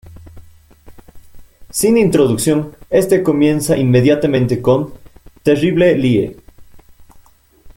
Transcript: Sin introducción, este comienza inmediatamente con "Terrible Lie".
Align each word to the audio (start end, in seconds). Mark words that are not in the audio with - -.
Sin 1.69 1.95
introducción, 1.95 2.75
este 2.89 3.21
comienza 3.21 3.77
inmediatamente 3.77 4.59
con 4.59 4.95
"Terrible 5.43 5.95
Lie". 5.95 6.37